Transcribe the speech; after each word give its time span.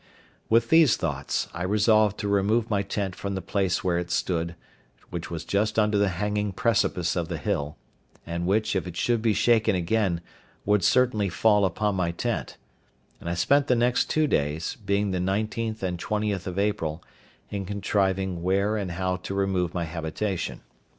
With 0.49 0.69
these 0.71 0.97
thoughts, 0.97 1.47
I 1.53 1.61
resolved 1.61 2.17
to 2.21 2.27
remove 2.27 2.71
my 2.71 2.81
tent 2.81 3.15
from 3.15 3.35
the 3.35 3.39
place 3.43 3.83
where 3.83 3.99
it 3.99 4.09
stood, 4.09 4.55
which 5.11 5.29
was 5.29 5.45
just 5.45 5.77
under 5.77 5.95
the 5.99 6.09
hanging 6.09 6.53
precipice 6.53 7.15
of 7.15 7.27
the 7.27 7.37
hill; 7.37 7.77
and 8.25 8.47
which, 8.47 8.75
if 8.75 8.87
it 8.87 8.97
should 8.97 9.21
be 9.21 9.33
shaken 9.35 9.75
again, 9.75 10.21
would 10.65 10.83
certainly 10.83 11.29
fall 11.29 11.65
upon 11.65 11.93
my 11.93 12.09
tent; 12.09 12.57
and 13.19 13.29
I 13.29 13.35
spent 13.35 13.67
the 13.67 13.75
two 13.75 13.79
next 14.25 14.27
days, 14.27 14.75
being 14.83 15.11
the 15.11 15.19
19th 15.19 15.83
and 15.83 15.99
20th 15.99 16.47
of 16.47 16.57
April, 16.57 17.03
in 17.51 17.63
contriving 17.63 18.41
where 18.41 18.77
and 18.77 18.93
how 18.93 19.17
to 19.17 19.35
remove 19.35 19.75
my 19.75 19.83
habitation. 19.83 20.61